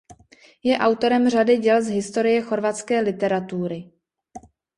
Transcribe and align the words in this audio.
Je 0.63 0.77
autorem 0.77 1.29
řady 1.29 1.57
děl 1.57 1.81
z 1.81 1.87
historie 1.89 2.41
chorvatské 2.41 2.99
literatury. 3.01 3.91